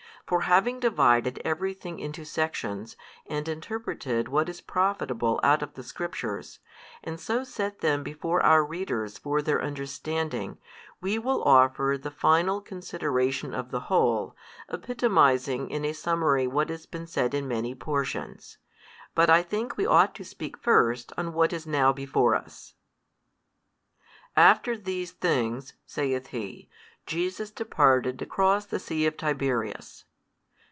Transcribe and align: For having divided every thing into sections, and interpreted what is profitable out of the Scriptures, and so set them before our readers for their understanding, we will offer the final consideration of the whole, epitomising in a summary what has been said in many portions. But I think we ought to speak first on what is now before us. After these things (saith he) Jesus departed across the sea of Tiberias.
For 0.27 0.41
having 0.41 0.79
divided 0.79 1.41
every 1.43 1.73
thing 1.73 1.99
into 1.99 2.23
sections, 2.23 2.95
and 3.25 3.49
interpreted 3.49 4.29
what 4.29 4.47
is 4.47 4.61
profitable 4.61 5.41
out 5.43 5.61
of 5.61 5.73
the 5.73 5.83
Scriptures, 5.83 6.59
and 7.03 7.19
so 7.19 7.43
set 7.43 7.79
them 7.79 8.01
before 8.01 8.41
our 8.41 8.63
readers 8.63 9.17
for 9.17 9.41
their 9.41 9.61
understanding, 9.61 10.57
we 11.01 11.19
will 11.19 11.43
offer 11.43 11.97
the 12.01 12.11
final 12.11 12.61
consideration 12.61 13.53
of 13.53 13.71
the 13.71 13.81
whole, 13.89 14.33
epitomising 14.69 15.69
in 15.69 15.83
a 15.83 15.91
summary 15.91 16.47
what 16.47 16.69
has 16.69 16.85
been 16.85 17.07
said 17.07 17.33
in 17.33 17.45
many 17.45 17.75
portions. 17.75 18.57
But 19.13 19.29
I 19.29 19.43
think 19.43 19.75
we 19.75 19.85
ought 19.85 20.15
to 20.15 20.23
speak 20.23 20.55
first 20.55 21.11
on 21.17 21.33
what 21.33 21.51
is 21.51 21.67
now 21.67 21.91
before 21.91 22.35
us. 22.35 22.75
After 24.37 24.77
these 24.77 25.11
things 25.11 25.73
(saith 25.85 26.27
he) 26.27 26.69
Jesus 27.05 27.51
departed 27.51 28.21
across 28.21 28.65
the 28.65 28.79
sea 28.79 29.05
of 29.05 29.17
Tiberias. 29.17 30.05